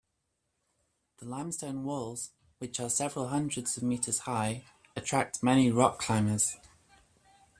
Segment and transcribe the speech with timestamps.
[1.19, 4.63] The limestone walls, which are several hundreds of metres high,
[4.95, 6.57] attract many rock climbers.